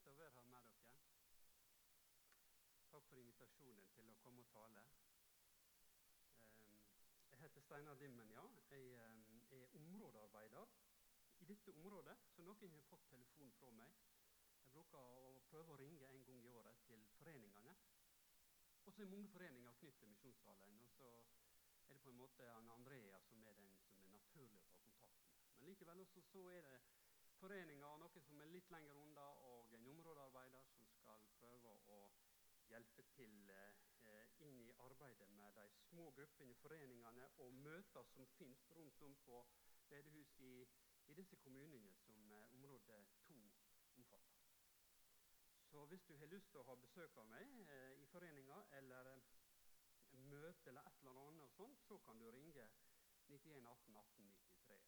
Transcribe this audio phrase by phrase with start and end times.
[0.00, 0.92] fint å være her med dere.
[2.90, 4.84] Takk for invitasjonen til å komme og tale.
[6.56, 6.78] Ehm,
[7.32, 8.44] jeg heter Steinar Dimmen, ja.
[8.70, 10.72] Jeg ehm, er områdearbeider
[11.44, 12.16] i dette området.
[12.32, 13.92] Så noen har fått telefon fra meg.
[14.62, 17.76] Jeg bruker å prøve å ringe en gang i året til foreningene.
[18.86, 20.80] Og så er mange foreninger knyttet til Misjonssalen.
[20.80, 24.64] Og så er det på en måte Andrea som er den som er naturlig å
[24.70, 25.36] ta kontakt med.
[25.58, 26.80] Men likevel også så er det
[27.40, 32.00] foreninger, noen som er litt lenger unna, og en områdearbeider som skal prøve å
[32.70, 38.68] hjelpe til eh, inn i arbeidet med de små gruppene, foreningene og møter som finnes
[38.76, 39.40] rundt om på
[39.90, 40.52] bedehus i,
[41.10, 43.40] i disse kommunene som eh, område 2
[44.02, 44.46] omfatter.
[45.70, 49.14] Så hvis du har lyst til å ha besøk av meg eh, i foreninga eller
[49.14, 49.34] eh,
[50.28, 52.68] møte eller et eller annet, sånt, så kan du ringe
[53.30, 54.80] 91 18 18 93.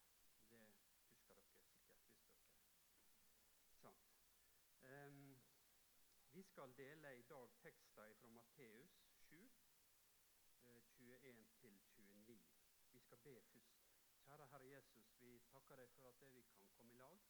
[0.51, 0.65] Det
[1.09, 1.63] husker dere
[4.93, 5.39] Um,
[6.43, 9.51] vi skal dele i dag tekster fra Matteus 7,
[10.67, 12.41] uh, 21-29.
[12.93, 13.85] Vi skal be først.
[14.25, 17.21] Kjære Herre Jesus, vi takker deg for at vi kan komme i lag.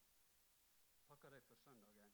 [1.08, 2.08] Takker deg for søndagen,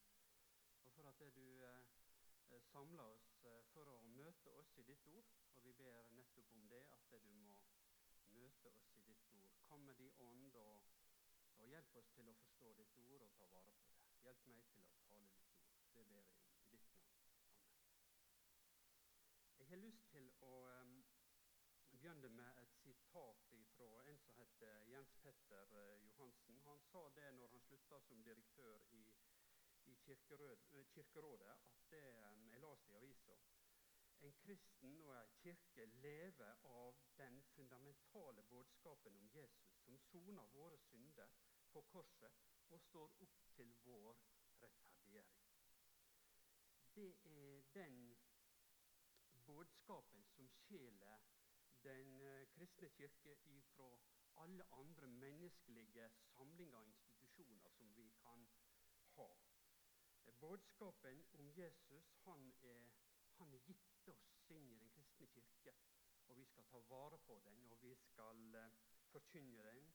[0.83, 5.31] og for at du eh, samler oss uh, for å møte oss i ditt ord.
[5.55, 7.55] Og vi ber nettopp om det, at du må
[8.35, 9.55] møte oss i ditt ord.
[9.71, 10.83] Kom med din ånd og,
[11.59, 14.03] og hjelp oss til å forstå ditt ord og ta vare på det.
[14.27, 15.69] Hjelp meg til å tale ditt ord.
[15.79, 16.99] Det ber jeg om i ditt navn.
[17.21, 17.49] Amen.
[19.59, 20.93] Jeg har lyst til å um,
[22.09, 23.41] begynne med et sitat
[23.77, 26.57] fra en som heter Jens Petter uh, Johansen.
[26.59, 29.03] Han sa det når han slutta som direktør i,
[29.85, 33.35] i uh, Kirkerådet, at det jeg leste i avisa
[34.21, 40.77] en kristen og en kirke lever av den fundamentale budskapen om Jesus, som soner våre
[40.77, 41.29] synder
[41.71, 44.17] på korset og står opp til vår
[44.61, 45.45] rettferdiggjøring.
[46.95, 48.17] Det er den
[49.45, 51.28] budskapen som skjeler
[51.83, 53.89] den eh, kristne kirke ifra
[54.43, 58.47] alle andre menneskelige samlinger og institusjoner som vi kan
[59.17, 59.29] ha.
[60.39, 62.89] Budskapen om Jesus han er,
[63.37, 65.73] han er gitt oss inn i den kristne kirke.
[66.27, 68.71] Og vi skal ta vare på den, og vi skal uh,
[69.11, 69.93] forkynne den.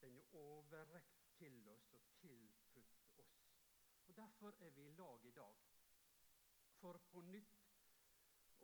[0.00, 3.00] Den er overrekt til oss og tiltrutt
[4.10, 5.56] og Derfor er vi i lag i dag.
[6.80, 7.60] For på nytt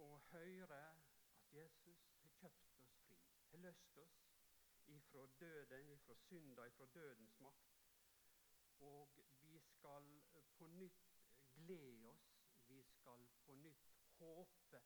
[0.03, 4.17] å høre at Jesus har kjøpt oss fri, har løst oss
[4.87, 7.83] ifra døden, ifra synda, ifra dødens makt.
[8.79, 10.23] Og vi skal
[10.59, 11.23] på nytt
[11.55, 12.29] glede oss,
[12.69, 14.83] vi skal på nytt håpe.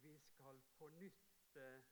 [0.00, 1.84] Vi skal på nytt eh,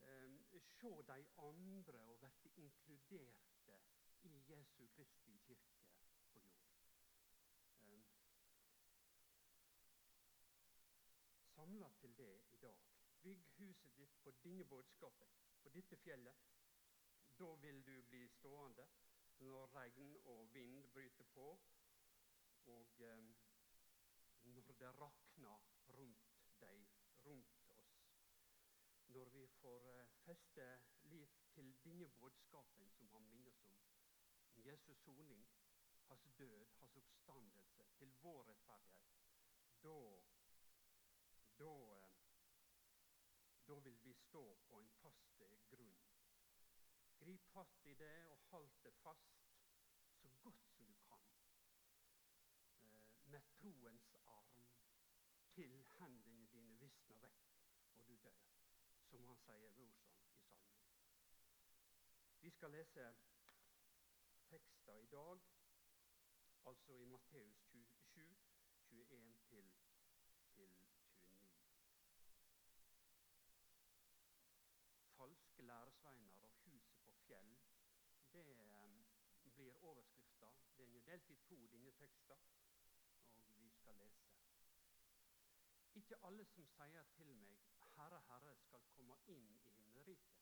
[0.00, 3.80] eh, se de andre og bli inkluderte
[4.22, 5.78] i Jesu Kristi kirke.
[11.68, 12.67] samla til det i dag.
[14.48, 15.28] Bygg budskapet
[15.62, 16.36] på dette fjellet.
[17.38, 18.86] Da vil du bli stående
[19.44, 21.48] når regn og vind bryter på,
[22.64, 23.26] og eh,
[24.54, 25.66] når det rakner
[25.98, 26.32] rundt
[26.62, 26.86] deg,
[27.26, 27.92] rundt oss.
[29.08, 30.80] Når vi får eh, feste
[31.12, 33.76] liv til denne budskapen som han minner oss om.
[34.64, 35.44] Jesus soning,
[36.08, 39.22] hans død, hans oppstandelse til vår rettferdighet.
[39.82, 39.98] Da
[41.58, 42.07] da, eh,
[43.68, 45.96] da vil vi stå på en fast grunn.
[47.18, 49.42] Grip fatt i det og hold det fast
[50.20, 51.26] så godt som du kan.
[52.80, 54.64] Eh, med troens arm
[55.52, 57.44] til hendene dine visner vekk,
[57.92, 58.40] og du dør.
[59.10, 60.64] Som han sier Brorson i salmen.
[62.40, 63.14] Vi skal lese
[64.48, 65.40] tekster i dag,
[66.64, 68.36] altså i Matteus 27,
[68.90, 69.72] 21 til,
[70.54, 70.78] til
[75.18, 77.56] falske læresveiner og huset på fjell.
[78.32, 78.46] Det
[78.84, 79.06] um,
[79.78, 80.46] blir overskrifta.
[80.76, 82.38] Den er delt i to, denne teksten,
[83.34, 84.30] og vi skal lese.
[85.94, 87.58] Ikke alle som sier til meg,
[87.96, 90.34] 'Herre, Herre', skal komme inn i himmelriket.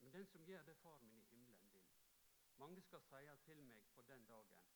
[0.00, 1.86] Men den som gjør det Far min i himmelen vil.
[2.56, 4.66] Mange skal si til meg på den dagen,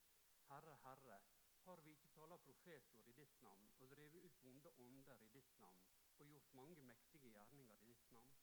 [0.48, 1.20] 'Herre, Herre',
[1.64, 5.58] har vi ikke tala profetord i ditt navn og drevet ut vonde ånder i ditt
[5.58, 5.82] navn
[6.18, 8.38] og gjort mange mektige gjerninger i ditt navn?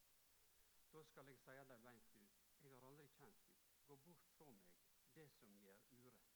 [0.94, 2.44] Da skal jeg si dem beint ut.
[2.62, 3.56] Jeg har aldri kjent deg.
[3.88, 6.32] Gå bort fra meg, det som gjør urett.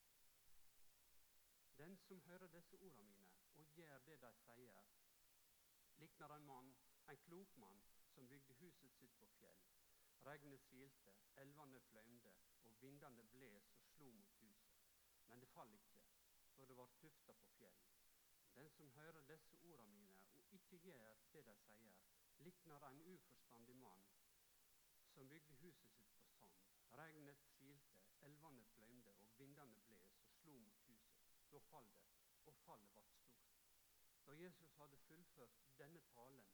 [1.78, 4.86] Den som hører disse ordene mine og gjør det de sier,
[5.96, 6.76] likner en mann,
[7.10, 7.82] en klok mann,
[8.14, 9.62] som bygde huset sitt på fjell.
[10.26, 12.34] Regnet silte, elvene fløymde,
[12.64, 14.80] og vindene bles og slo mot huset.
[15.28, 16.00] Men det falt ikke,
[16.56, 17.82] for det var tufta på fjell.
[18.56, 22.00] Den som hører disse ordene mine og ikke gjør det de sier,
[22.38, 24.04] likner en uforstandig mann
[25.14, 26.60] som bygde huset sitt på sand.
[26.92, 27.38] Regnet
[28.30, 31.22] elvene fløymde, og vindene bles og slo mot huset.
[31.52, 32.10] Da fall det,
[32.46, 33.46] og fallet ble stort.
[34.26, 36.46] Da Jesus hadde fullført denne talen,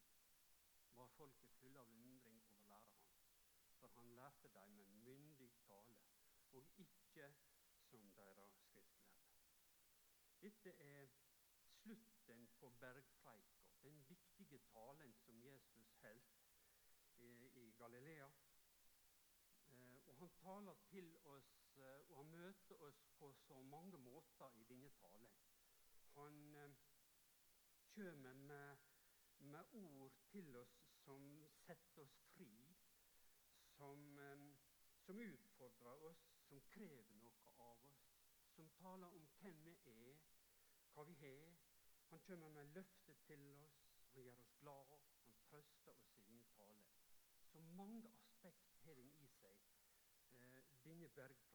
[0.95, 3.09] var folket fulle av undring over læreren.
[3.79, 5.97] For han lærte dem med myndig tale,
[6.51, 7.33] og ikke
[7.89, 9.27] som deres skriftlærde.
[10.41, 11.07] Dette er
[11.81, 16.35] slutten på bergpreika, den viktige talen som Jesus holdt
[17.17, 18.29] i Galilea.
[19.67, 24.57] Eh, og Han taler til oss, eh, og han møter oss på så mange måter
[24.59, 25.37] i denne talen.
[26.15, 26.75] Han eh,
[27.95, 28.77] kommer med,
[29.39, 30.75] med ord til oss
[31.05, 31.25] som
[31.65, 32.51] setter oss fri,
[33.75, 34.19] som,
[35.05, 38.05] som utfordrer oss, som krever noe av oss,
[38.55, 40.19] som taler om hvem vi er,
[40.93, 41.55] hva vi har.
[42.09, 43.79] Han kommer med løfter til oss,
[44.13, 46.85] han gjør oss glade, han trøster oss i denne tale.
[47.51, 49.59] Så mange aspekt har den i seg,
[50.31, 51.54] eh, denne bergpreika.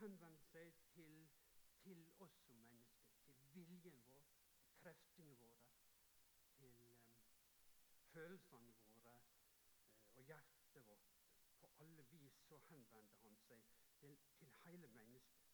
[0.00, 1.28] Henvender seg til,
[1.82, 4.30] til, oss som mennesker, til viljen vår,
[4.62, 5.74] til kreftene våre,
[6.56, 7.18] til um,
[8.14, 9.74] følelsene våre uh,
[10.14, 11.12] og hjertet vårt.
[11.60, 13.68] På alle vis så henvender han seg
[14.00, 15.52] til, til hele mennesket.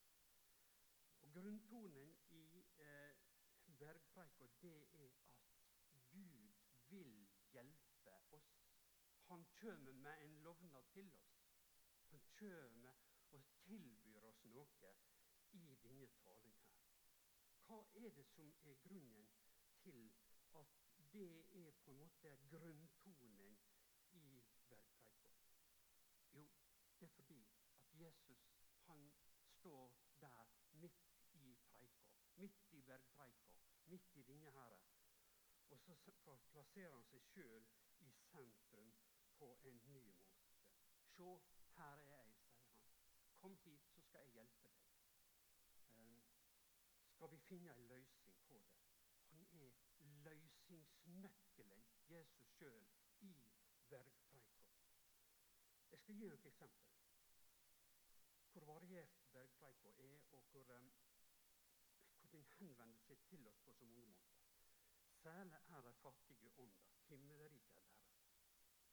[1.26, 3.16] Og Grunntonen i eh,
[3.78, 5.10] bergpreika er
[5.96, 6.46] at Gud
[6.90, 7.14] vil
[7.52, 8.54] hjelpe oss.
[9.26, 11.32] Han kjem med en lovnad til oss.
[12.10, 12.84] Han kjem
[13.32, 14.05] og tilbyr
[14.56, 14.92] noe
[15.52, 16.84] i denne talen her.
[17.66, 19.28] Hva er det som er grunnen
[19.82, 20.10] til
[20.60, 20.76] at
[21.12, 21.30] det
[21.60, 23.58] er på en måte grunntonen
[24.12, 25.34] i bergpreika?
[26.32, 26.46] Jo,
[27.00, 27.40] det er fordi
[27.76, 28.46] at Jesus
[28.86, 29.12] han
[29.46, 33.54] står der midt i preika, midt i bergpreika,
[33.86, 34.78] midt i denne her.
[35.68, 35.94] Og så
[36.50, 37.66] plasserer han seg sjøl
[38.00, 38.92] i sentrum
[39.38, 40.36] på en ny måte.
[41.16, 41.38] Se,
[41.76, 43.32] her er jeg, sier han.
[43.36, 44.86] Kom hit, så skal jeg hjelpe deg.
[45.96, 46.22] Um,
[47.16, 48.72] skal vi finne en løsning på det?
[49.30, 49.70] Han er
[50.24, 52.86] løsningsnøkkelen, Jesus sjøl,
[53.20, 53.52] i
[53.88, 54.64] bergpreika.
[55.90, 56.92] Jeg skal gi noen eksempel.
[58.52, 60.92] Hvor variert bergpreika er, og hvor, um,
[62.20, 64.36] hvor den henvender seg til oss på så mange måter.
[65.22, 66.92] Særlig er de fattige ånder.
[67.08, 68.12] Himmelriket er deres.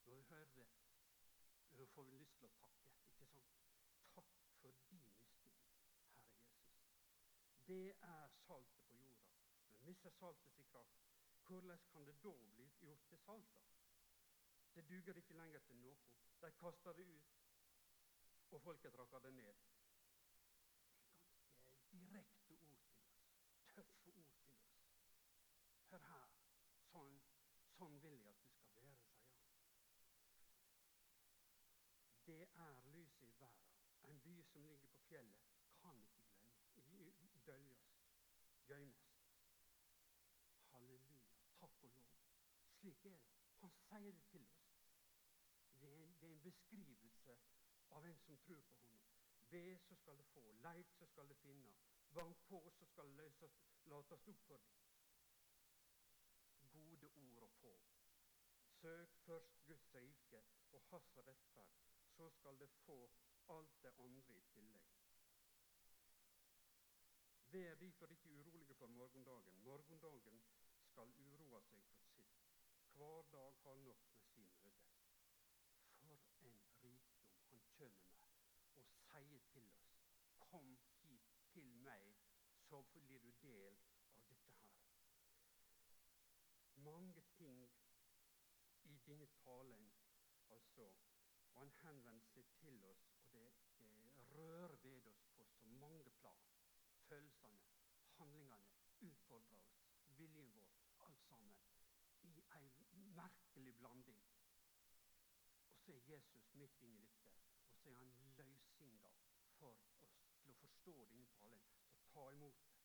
[0.06, 0.68] Når vi hører det,
[1.90, 2.96] får vi lyst til å takke.
[3.04, 3.52] ikke sant?
[4.16, 4.32] Takk
[4.62, 5.84] for din miskunn, Herre Jesus.
[7.74, 9.30] Det er saltet på jorda.
[9.72, 11.00] Men mister saltet sin kraft,
[11.48, 13.62] hvordan kan det da bli gjort til salt?
[14.76, 15.98] Det duger ikke lenger til noe.
[16.42, 17.32] De kaster det ut,
[18.52, 19.56] og folket rakker det ned.
[21.32, 23.26] Det er ganske direkte ord til oss.
[23.74, 24.70] Tøffe ord til oss.
[25.90, 26.30] Hør her.
[26.92, 27.20] Sånn,
[27.80, 29.50] sånn vil jeg at du skal være, sier han.
[32.30, 33.74] Det er lyset i verden.
[34.14, 35.50] En by som ligger på fjellet,
[35.82, 36.54] kan ikke glemme,
[37.46, 37.88] døljes,
[38.80, 39.16] gjemmes.
[40.72, 41.22] Halleluja.
[41.60, 42.14] Takk og lov.
[42.80, 43.34] Slik er det.
[43.64, 44.70] Han sier det til oss.
[45.82, 47.38] Det er, det er en beskrivelse
[47.90, 49.02] av en som tror på ham.
[49.50, 50.52] Be, så skal du få.
[50.52, 51.76] Leit, så skal du finne.
[52.14, 54.84] Bank på, så skal det løses, lates opp for deg
[56.74, 57.74] gode ord å få.
[58.80, 61.80] Søk først Guds rike og Hans rettferd,
[62.18, 62.98] så skal det få
[63.56, 65.03] alt det andre i tillegg.
[67.54, 69.64] Vær derfor ikke urolige for morgendagen.
[69.64, 70.44] Morgendagen
[70.88, 72.40] skal uroa seg for sitt.
[72.94, 74.08] Hver dag har nok
[74.42, 74.80] med sin
[76.02, 76.24] møte.
[76.38, 79.90] For en rikdom han kjem med og sier til oss.
[80.40, 82.16] Kom hit til meg,
[82.70, 83.78] så blir du del
[84.18, 84.74] av dette her
[86.84, 87.72] mange ting
[88.84, 89.92] i denne talen,
[90.50, 90.92] altså.
[91.54, 96.10] Og han henvender seg til oss, og det, det rører ved oss på så mange
[96.20, 96.50] plan.
[97.10, 97.43] Handlingene
[99.10, 99.78] utfordrer oss,
[100.18, 100.76] viljen vår,
[101.08, 101.58] alt sammen.
[102.24, 102.70] I ei
[103.20, 104.22] merkelig blanding.
[105.70, 107.34] Og så er Jesus midt inni dette,
[107.68, 109.12] og så er han løsninga
[109.60, 109.98] for oss
[110.44, 111.66] til å forstå denne talen,
[111.98, 112.78] og ta imot det.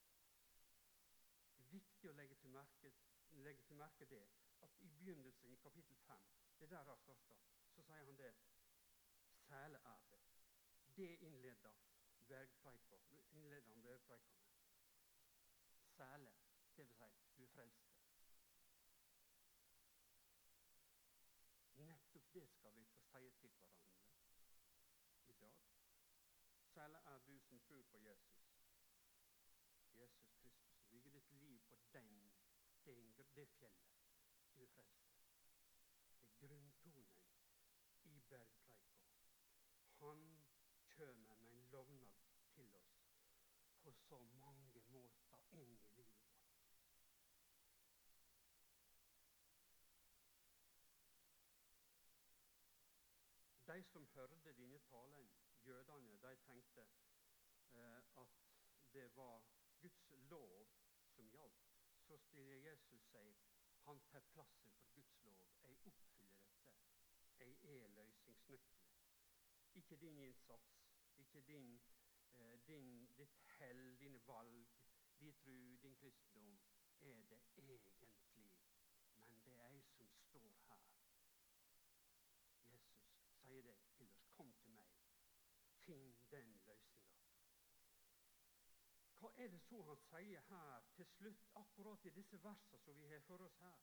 [1.55, 2.93] Det er viktig å legge til merke
[3.43, 4.25] legge til merke det
[4.63, 6.23] at i begynnelsen i kapittel 5,
[6.61, 7.37] det der har starta,
[7.75, 8.33] så sier han det
[9.49, 10.21] Sæle er det.
[10.97, 11.73] Det innleder
[12.29, 12.91] bergpreika
[13.31, 14.48] innleder han bergpreika
[15.99, 17.95] det vil si du er frelste.
[21.75, 24.05] Nettopp det skal vi få si til hverandre
[25.26, 25.57] i dag.
[26.75, 28.47] Særlig er du som tror på Jesus.
[29.95, 32.33] Jesus Kristus bygger ditt liv på den,
[32.85, 33.73] den, det fjellet.
[34.55, 35.09] Du er frelst.
[36.21, 37.11] Det er grunntonen
[38.05, 38.99] i bergpreika.
[39.99, 40.47] Han
[40.97, 42.21] kommer med en lovnad
[42.55, 43.09] til oss
[43.83, 46.38] på så mange måter inn i livet vårt.
[53.85, 55.31] Som hørte denne talen,
[55.67, 56.87] jødene, de tenkte
[57.73, 58.29] eh, at
[58.93, 59.43] det var
[59.81, 60.69] Guds lov
[61.15, 61.69] som gjaldt.
[62.01, 63.37] Så stiller Jesus seg
[63.85, 65.39] han tar plassen for Guds lov.
[65.63, 66.75] Jeg oppfyller dette.
[67.39, 68.89] Jeg er løsningsnøkkelen.
[69.75, 70.85] Ikke din innsats,
[71.17, 71.81] ikke din,
[72.35, 74.67] eh, din, ditt hell, dine valg,
[75.21, 76.59] din tru, din kristendom
[77.01, 78.51] er det egentlig.
[79.13, 80.83] Men det er jeg som står her.
[82.71, 84.29] Jesus sier det til oss.
[84.37, 84.87] Kom til meg.
[85.87, 87.15] Finn den løsninga.
[89.19, 93.09] Hva er det så han sier her til slutt, akkurat i disse versene som vi
[93.11, 93.79] har for oss her?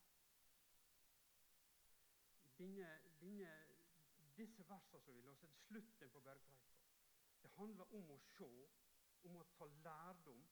[2.57, 3.55] Dine, dine,
[4.37, 6.77] disse versene som vi låser til slutten på bergpreika,
[7.41, 8.51] det handler om å se,
[9.27, 10.45] om å ta lærdom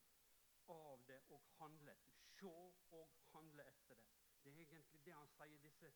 [0.74, 2.20] av det og handle etter.
[2.40, 2.52] Se
[2.98, 4.10] og handle etter det.
[4.44, 5.94] Det er egentlig det han sier i disse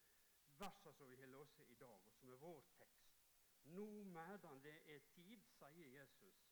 [0.57, 2.96] versene som vi har låst i dag, og som er vår tekst.
[3.67, 6.43] Nå medan det er tid, sier Jesus,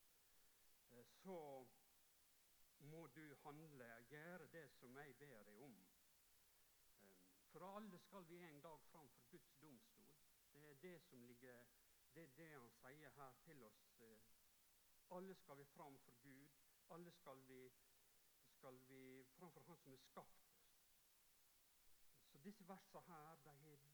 [0.91, 1.67] eh, så
[2.77, 5.77] må du handle, gjøre det som jeg ber deg om.
[7.51, 10.15] For alle skal vi en dag fram for Guds domstol.
[10.53, 11.65] Det er det som ligger
[12.15, 13.79] Det er det han sier her til oss.
[13.99, 14.21] Eh,
[15.11, 16.49] alle skal vi fram for Gud.
[16.89, 17.73] Alle skal vi,
[18.47, 20.61] skal vi fram for Han som har skapt oss.
[22.31, 23.89] Så disse versene her de har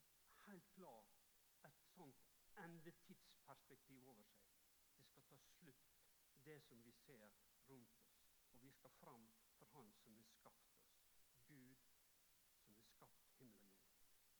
[0.45, 1.17] helt klart
[1.65, 4.47] et sånt endetidsperspektiv over seg.
[4.97, 5.87] Det skal ta slutt,
[6.45, 7.29] det som vi ser
[7.69, 8.17] rundt oss.
[8.51, 10.95] Og vi skal fram for Han som har skapt oss.
[11.47, 11.77] Gud
[12.63, 13.87] som har skapt himmel og.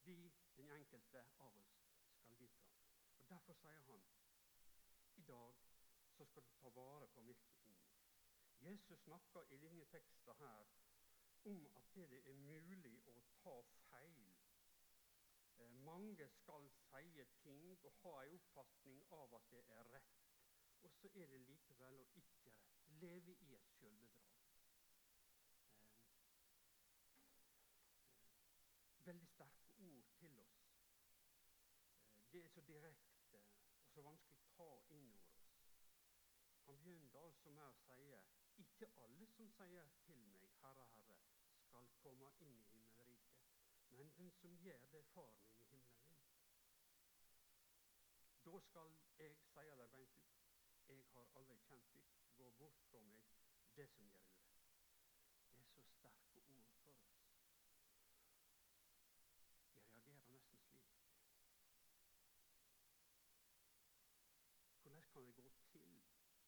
[0.03, 1.77] Vi, den enkelte av oss,
[2.21, 2.81] skal dit fram.
[3.19, 4.03] Og Derfor sier han
[5.15, 5.55] i dag
[6.17, 7.87] så skal du ta vare på mitt ord.
[8.61, 10.67] Jesus snakker i denne teksten her
[11.43, 13.55] om at det er mulig å ta
[13.87, 14.30] feil.
[15.61, 20.17] Eh, mange skal si ting og ha en oppfatning av at det er rett.
[20.81, 22.79] Og så er det likevel å ikke rett.
[23.01, 24.39] Leve i et sjølbedrag.
[25.43, 25.91] Eh,
[29.05, 30.57] veldig sterke ord til oss.
[30.95, 33.43] Eh, det er så direkte
[33.81, 35.71] og så vanskelig å ta inn over oss.
[36.65, 38.13] Han begynner altså med å si
[38.57, 41.17] ikke alle som sier til meg, Herre, Herre,
[41.65, 42.80] skal komme inn i himmelriket,
[43.97, 46.21] men den som gjør det Far min i himmelen vil.
[48.45, 50.31] Da skal jeg sier det beint ut.
[50.87, 52.15] Jeg har aldri kjent dykk.
[52.37, 53.27] Gå bort fra meg,
[53.75, 54.71] det som gjør urett.
[55.55, 57.11] Det er så sterke ord for oss.
[59.75, 60.91] Jeg reagerer nesten slik.
[64.81, 65.99] Hvordan kan det gå til?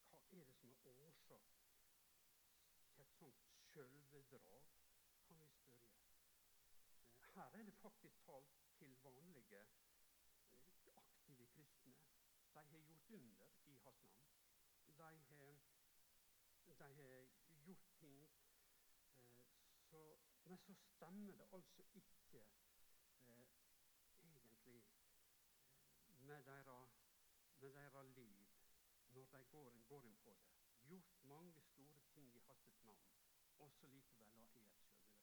[0.09, 1.51] Hva er det som er årsak
[2.93, 4.63] til et sånt sjølbedrag,
[5.27, 5.89] kan vi spørre.
[7.17, 9.61] Eh, her er det faktisk talt til vanlige,
[10.51, 11.93] eh, aktive kristne.
[12.53, 15.61] De har gjort under i hans navn.
[16.67, 18.29] De har, har gjort ting eh,
[19.89, 22.45] så, Men så stemmer det altså ikke
[23.23, 23.47] eh,
[24.23, 24.83] egentlig
[26.07, 26.99] eh, med deres,
[28.15, 28.35] liv
[29.09, 30.43] når de går, går inn på det.
[30.83, 33.05] Gjort mange store ting i hans navn,
[33.59, 35.13] og så likevel ha et sjølbedrag.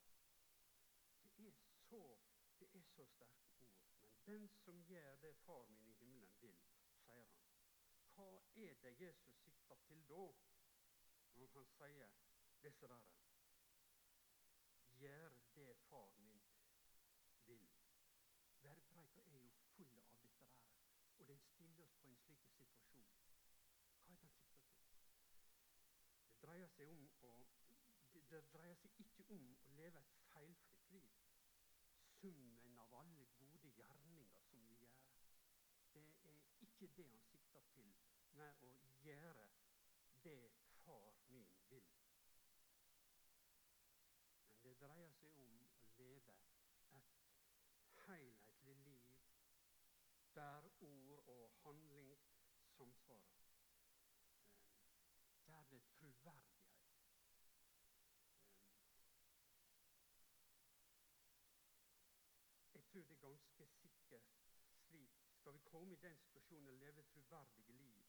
[1.22, 3.70] Det er så det er så sterke ord.
[4.00, 6.58] Men den som gjør det Far min i himmelen vil,
[7.04, 7.46] sier han.
[8.14, 10.24] Hva er det Jesus sikter til da,
[11.34, 12.12] når han sier
[12.62, 13.10] disse der?
[15.02, 16.42] Gjør det Far min
[17.46, 17.68] vil.
[18.62, 20.56] Bergpreika er jo full av dette der,
[21.18, 23.06] og den stiller oss på en slik situasjon.
[23.24, 25.46] Hva er det han sikter til?
[26.30, 27.10] Det dreier seg om å
[28.30, 30.69] det, dreier seg ikke om å leve et feilfritt.
[32.20, 34.98] Summen av alle gode gjerninger som vi gjør.
[35.92, 37.94] Det er ikke det han sikter til
[38.36, 38.72] med å
[39.04, 39.46] gjøre
[40.24, 40.50] det
[40.84, 41.88] far min vil.
[44.50, 46.36] Men det dreier seg om å leve
[46.98, 47.16] et
[48.06, 49.10] helhetlig liv
[50.34, 52.18] der ord og handling
[52.76, 53.40] samsvarer.
[55.20, 56.70] Eh, der det er troverdighet.
[62.72, 64.20] Eh, jeg tror det er ganske sikker
[64.86, 68.02] slik Skal vi komme i den situasjonen og leve troverdige liv,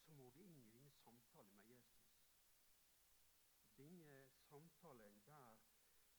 [0.00, 2.14] så må vi inn i denne samtalen med Jesus.
[3.76, 5.58] Denne samtalen der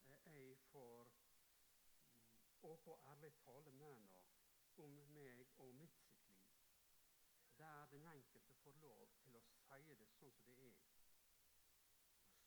[0.05, 1.95] jeg får mm,
[2.61, 4.21] åpen og ærlig tale med henne
[4.77, 6.45] om meg og mitt sitt liv.
[7.57, 11.01] Der den enkelte får lov til å si det sånn som det er.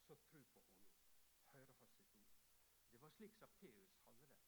[0.06, 0.96] Så tro på henne,
[1.52, 2.34] høre hans sitt ord.
[2.90, 4.40] Det var slik Sakkeus hadde det.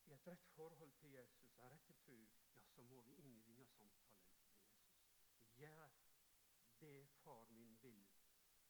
[0.09, 2.17] i et rett forhold til Jesus, en rett tro,
[2.55, 4.65] ja, så må vi inn i denne samtalen med Jesus.
[5.55, 5.93] Gjør
[6.81, 8.05] det Far min vil.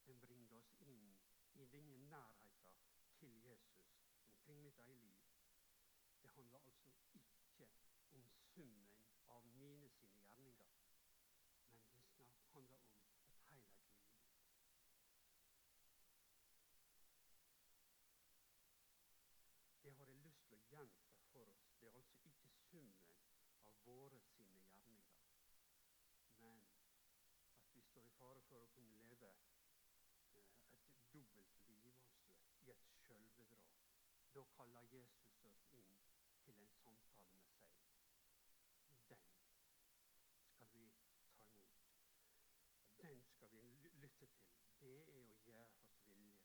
[0.06, 1.15] Den bringer oss inn
[1.58, 2.72] i denne nærheten
[3.18, 3.92] til Jesus
[4.28, 5.16] omkring mitt eget liv.
[6.22, 7.68] Det handler altså ikke
[8.12, 8.88] om summen
[9.28, 10.66] av mine sine gjerninger,
[11.68, 11.80] men
[12.18, 12.78] det handler om
[13.30, 14.16] et helhetlig liv.
[19.82, 21.66] Det har jeg lyst til å gjenta for oss.
[21.80, 23.12] Det er altså ikke summen
[23.66, 25.12] av våre sine gjerninger,
[26.38, 26.62] men
[27.60, 32.34] at vi står i fare for å kunne leve eh, et dobbelt liv altså,
[32.66, 33.76] i et sjølbedrag.
[34.36, 35.92] Da kaller Jesus oss inn
[36.44, 37.36] til en samtale
[38.88, 39.22] med seg.
[40.50, 41.86] Den skal vi ta imot.
[42.98, 43.62] Den skal vi
[44.02, 44.34] lytte til.
[44.82, 46.42] Det er å gjøre oss vilje.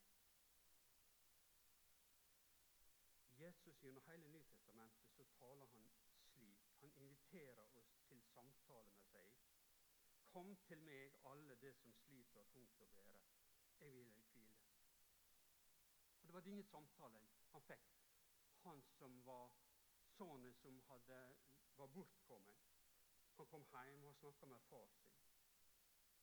[3.42, 5.92] Jesus Gjennom hele Nytestamentet så taler han
[6.30, 6.64] slik.
[6.86, 9.36] Han inviterer oss til samtale med seg.
[10.32, 13.22] Kom til meg, alle det som sliter og tungt å bære.
[13.84, 14.66] Jeg vil hvile.
[16.22, 17.88] Og Det var ingen samtalen han fikk,
[18.63, 19.51] han som var
[20.17, 21.22] sønnen som hadde,
[21.77, 22.67] var bortkommet.
[23.38, 25.12] Han kom hjem og snakka med far sin.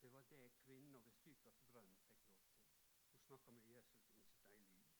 [0.02, 2.60] Det var det kvinna ved Sykars brønn fikk lov til.
[3.10, 4.92] Hun snakka med Jesus om sitt eget liv.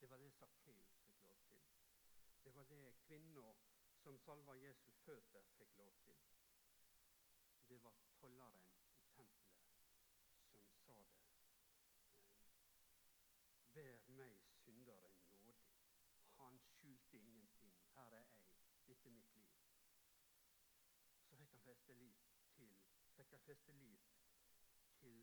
[0.00, 1.60] Det var det Sakkeus fikk lov til.
[2.44, 3.54] Det var det kvinna
[4.02, 6.16] som salva Jesus føtter, fikk lov til.
[7.68, 8.64] Det var tolleren
[9.02, 9.60] i tempelet
[10.50, 11.20] som sa det.
[13.74, 15.76] Vær meg synderen nådig.
[16.36, 17.76] Han skjulte ingenting.
[17.94, 18.40] Her er jeg.
[19.10, 19.52] Er mitt liv.
[21.28, 22.74] Så fikk han feste lit til,
[23.16, 24.10] fikk han feste lit
[25.00, 25.22] til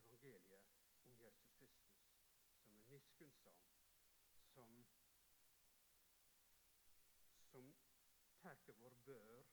[0.00, 0.70] evangeliet
[1.06, 2.00] om Jesus Kristus,
[2.62, 3.60] som er miskunnsam,
[4.54, 4.80] som
[7.52, 7.74] som
[8.42, 9.46] tar vår bør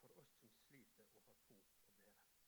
[0.00, 2.44] for oss som sliter og har tungt å bære.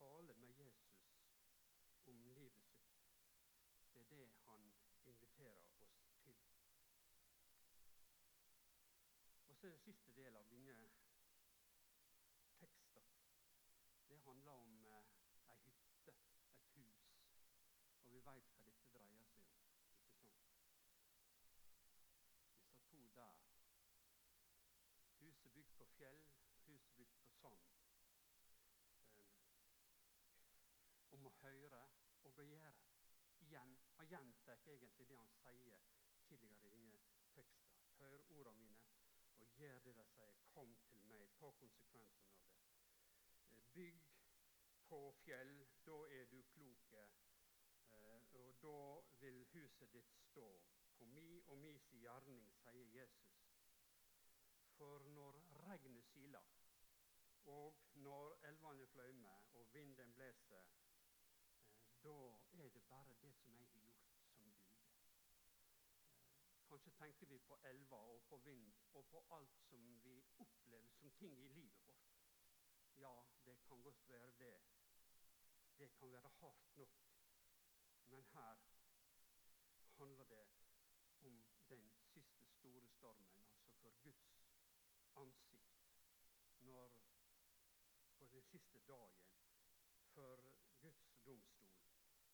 [0.00, 1.06] Tale med Jesus
[2.12, 2.98] om livet sitt.
[3.92, 4.68] Det er det han
[5.14, 6.36] inviterer oss til.
[9.68, 10.74] Det siste del av denne
[12.60, 13.08] teksten.
[14.08, 15.10] Det handler om eh,
[15.52, 16.14] ei hytte,
[16.56, 17.02] et hus.
[18.00, 19.58] Og vi veit hva dette dreier seg om.
[19.58, 20.46] ikke sant?
[22.62, 23.44] Disse to der.
[25.20, 26.24] Huset bygd på fjell,
[26.64, 27.68] huset bygd på sand.
[29.18, 29.36] Um,
[31.18, 31.84] om å høre
[32.22, 32.72] og å gjøre.
[33.44, 35.84] Igjen, Han gjentar egentlig det han sier
[36.24, 37.04] tidligere i denne
[37.34, 37.76] teksten.
[37.98, 38.67] Hør ordene mine
[39.58, 40.38] gjør det de sier.
[40.54, 41.28] Kom til meg.
[41.40, 42.60] Ta konsekvensen av det.
[43.50, 44.04] Eh, bygg
[44.88, 46.94] på fjell, da er du klok.
[47.90, 48.78] Eh, og da
[49.20, 50.48] vil huset ditt stå.
[50.98, 53.34] På mi og mi si gjerning, sier Jesus.
[54.78, 56.48] For når regnet siler,
[57.44, 60.66] og når elvene fløymer og vinden blåser,
[62.04, 62.16] da
[62.52, 64.78] er det bare det som jeg har gjort, som duger.
[66.78, 71.10] Kanskje tenker vi på elver og på vind og på alt som vi opplever som
[71.10, 72.12] ting i livet vårt.
[72.94, 73.14] Ja,
[73.44, 74.60] det kan godt være det.
[75.78, 77.00] Det kan være hardt nok.
[78.04, 78.56] Men her
[79.96, 80.46] handler det
[81.20, 84.38] om den siste store stormen, altså for Guds
[85.16, 85.82] ansikt.
[86.60, 87.00] Når
[88.18, 89.18] på den siste dagen
[90.14, 91.68] for Guds domstol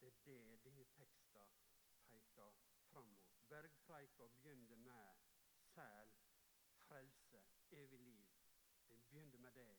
[0.01, 1.31] det er det denne teksten
[2.09, 2.53] peker
[2.93, 3.35] fram mot.
[3.49, 5.17] Bergpreika begynner med
[5.75, 6.13] sæl,
[6.89, 8.27] frelse, evig liv.
[8.89, 9.79] Den begynner med det,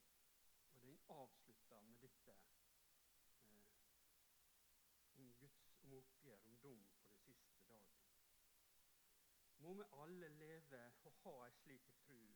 [0.71, 3.65] og den avslutter med dette eh,
[5.15, 8.01] om Guds om oppgjør, om dom på den siste dagen.
[9.57, 12.35] Må vi alle leve og ha ei slik tru eh,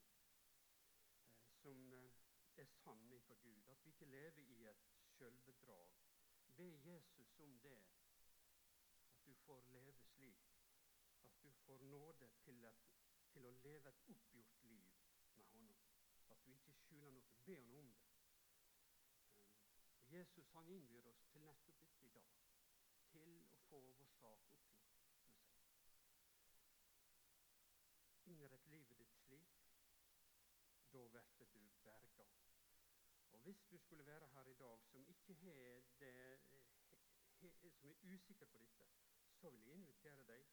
[1.61, 2.13] som eh,
[2.55, 5.89] er sann innenfor Gud, at vi ikke lever i et sjølbedrag
[6.59, 7.77] Be Jesus om det,
[9.11, 10.48] at du får leve slik.
[11.69, 12.85] Får nåde til, et,
[13.29, 14.85] til å leve et oppgjort liv
[15.37, 15.67] med ham.
[16.33, 17.27] At du ikke skjuler noe.
[17.45, 18.07] Be Ham om det.
[19.03, 22.39] Um, og Jesus han innbyr oss til nettopp dette i dag.
[23.11, 25.67] Til å få vår sak oppgjort med seg.
[28.33, 29.53] Innrett livet ditt slik.
[30.89, 31.03] Da
[31.35, 32.25] blir du berga.
[33.29, 36.65] Og Hvis du skulle være her i dag som ikke har det, som
[37.93, 38.89] er usikker på dette,
[39.37, 40.49] så vil jeg invitere deg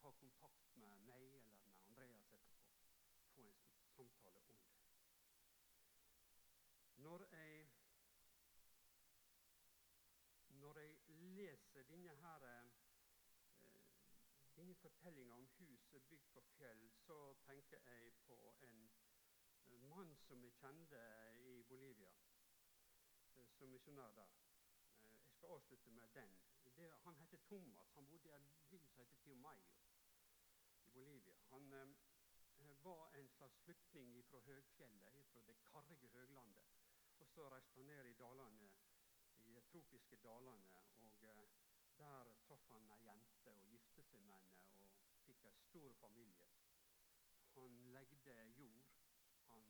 [0.00, 2.68] ta kontakt med meg eller med Andreas etterpå.
[3.96, 4.80] Få en samtale om det.
[6.96, 7.72] Når jeg,
[10.48, 12.70] når jeg leser denne her, eh,
[14.56, 18.90] denne fortellinga om huset bygd på fjell, så tenker jeg på en
[19.80, 21.02] mann som jeg kjente
[21.40, 22.14] i Bolivia,
[23.36, 24.32] eh, som misjonær der.
[25.04, 26.38] Eh, jeg skal avslutte med den.
[26.76, 27.92] Det, han heter Thomas.
[27.94, 29.89] Han bodde i en by som heter Tiomayo
[30.90, 31.34] i Bolivia.
[31.48, 31.88] Han eh,
[32.82, 36.64] var en slags flyktning fra høgfjellet, fra det karrige høglandet.
[37.18, 38.70] Og så reiste han ned i dalene,
[39.36, 40.66] i tropiske dalene.
[40.74, 41.48] og eh,
[41.98, 46.48] Der traff han ei jente og gifte seg med henne og fikk en stor familie.
[47.54, 48.16] Han legde
[48.58, 48.86] jord
[49.50, 49.66] han,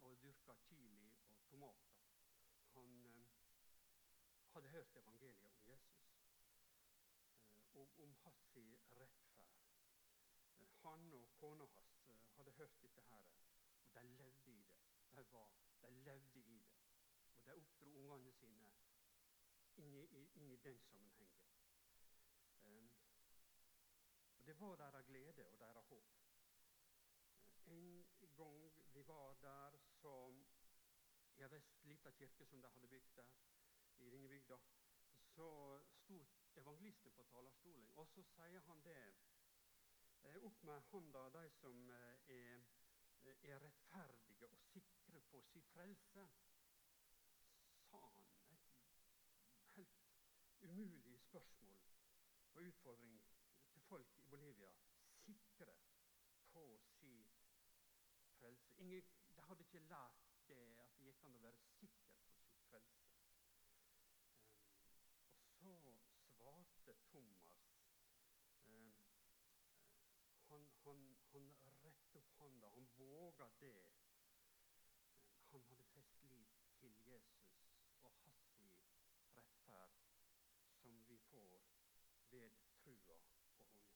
[0.00, 1.96] og dyrka chili og tomater.
[2.74, 3.26] Han eh,
[4.52, 6.12] hadde hørt evangeliet om Jesus
[7.54, 9.25] eh, og om hans rettferd.
[10.86, 13.24] Eh, han og kona hans eh, hadde hørt dette her,
[13.94, 14.76] og de levde i det.
[15.16, 15.50] De, var,
[15.82, 16.60] de levde i det.
[17.36, 18.72] Og de oppdro ungene sine
[19.76, 19.96] inn
[20.34, 21.42] i, den sammenhengen.
[22.62, 22.90] Um,
[24.38, 26.14] og Det var deres glede og deres håp.
[27.66, 30.14] En gang vi var der, så
[31.36, 33.32] i ei lita kirke som de hadde bygd der
[33.98, 34.56] i Ringebygda,
[35.34, 39.25] så sto evangelisten på talerstolen, og så sier han det Eh,
[40.46, 42.64] opp med hånda de som eh, er,
[43.22, 46.28] eh, er rettferdige og sikre på sin frelse,
[47.90, 48.66] sa han et
[49.76, 50.02] helt
[50.62, 51.80] umulig spørsmål
[52.54, 53.20] og utfordring
[53.72, 54.70] til folk i Bolivia.
[55.24, 55.74] Sikre
[56.52, 57.30] på sin
[58.38, 58.74] frelse.
[58.76, 59.02] Ingen,
[59.36, 63.02] de hadde ikke lært det at det gikk an å være sikker på sin frelse.
[65.66, 65.94] Um, og så
[66.36, 67.56] svarte Thomas
[68.68, 68.92] um,
[70.86, 71.76] han, han, han
[72.12, 72.68] opp hånda.
[72.68, 73.92] Han våga det.
[75.50, 76.46] Han hadde fest liv
[76.80, 77.52] til Jesus
[78.02, 78.50] og hans
[79.36, 79.96] rettferd,
[80.82, 81.62] som vi får
[82.30, 82.50] ved
[82.82, 83.86] trua på Honum.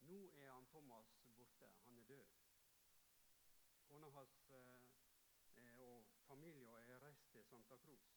[0.00, 1.70] Nå er han Thomas borte.
[1.84, 2.26] Han er død.
[3.88, 8.10] Kona hans eh, og familien er reist til Santa Cruz.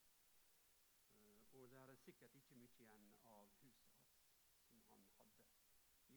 [1.19, 4.27] Eh, og det er sikkert ikke mye igjen av huset hans
[4.69, 5.47] som han hadde.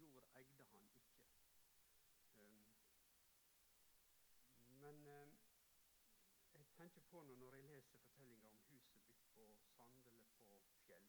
[0.00, 1.11] Jord eide han ikke.
[2.35, 2.66] Um,
[4.66, 5.38] men um,
[6.55, 10.59] jeg tenker på noe når jeg leser fortellinga om huset bygd på sand eller på
[10.85, 11.07] fjell.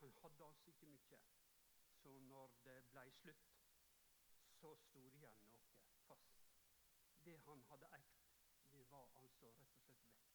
[0.00, 1.18] Eh, han hadde altså ikke mye.
[2.02, 3.52] Så når det ble slutt,
[4.60, 6.40] så sto det igjen noe fast.
[7.24, 8.24] Det han hadde eikt,
[8.72, 10.34] det var altså rett og slett vekke.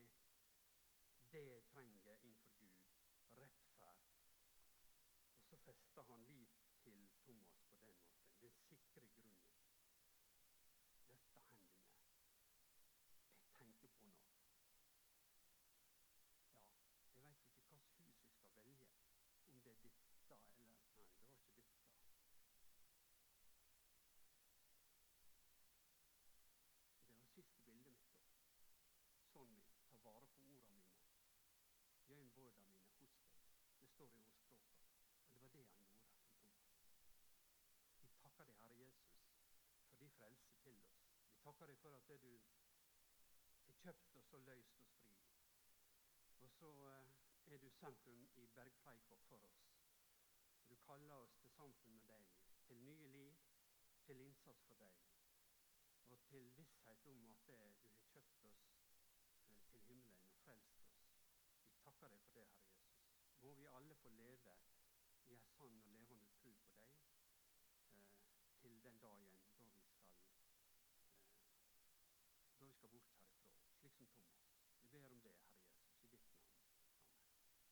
[1.45, 2.77] det trenger innenfor Gud.
[3.37, 3.97] Rettferd.
[5.39, 6.49] Og så fester han lit
[6.83, 8.23] til Thomas på den måten.
[8.41, 9.37] Den sikre grunnen.
[11.09, 11.83] Løfter hendene.
[13.41, 14.23] Jeg tenker på noe.
[16.15, 18.89] Ja, jeg veit ikke hvilket hus jeg skal velge.
[19.45, 22.05] Om det er dette eller Nei, det var ikke dette.
[27.07, 28.09] Det var siste bildet mitt.
[28.09, 28.27] da.
[29.31, 30.97] Sånn vi tar vare på ordene mine.
[32.07, 33.39] Gjem båda mine hos deg.
[33.79, 34.69] Det står i ordspråka.
[35.33, 36.61] Og det var det han gjorde som Thomas.
[37.99, 39.17] Vi takker deg, Herre Jesus,
[39.89, 40.93] for din frelse til oss.
[41.33, 42.31] Vi takker deg for at du
[43.67, 45.19] har kjøpt oss og løst oss fri.
[46.43, 49.61] Og så eh, er du sentrum i bergpreika for oss.
[50.69, 52.25] Du kaller oss til samfunn med deg,
[52.67, 53.37] til nye liv,
[54.03, 54.99] til innsats for deg.
[56.11, 58.67] Og til visshet om at du har kjøpt oss
[59.47, 60.93] eh, til himmelen og frelst oss.
[61.69, 63.15] Vi takker deg for det, Herre Jesus.
[63.39, 64.59] Må vi alle få leve
[65.23, 66.99] i en sann og levende tro på deg
[67.95, 68.15] eh,
[68.59, 69.37] til den dagen
[72.59, 73.16] da vi skal eh, da vi skal bort